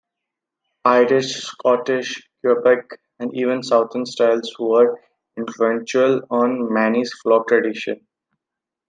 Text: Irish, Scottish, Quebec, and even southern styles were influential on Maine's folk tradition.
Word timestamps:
Irish, 0.85 1.43
Scottish, 1.43 2.27
Quebec, 2.43 2.89
and 3.19 3.29
even 3.35 3.61
southern 3.61 4.07
styles 4.07 4.51
were 4.57 4.99
influential 5.37 6.21
on 6.31 6.73
Maine's 6.73 7.13
folk 7.23 7.47
tradition. 7.47 8.07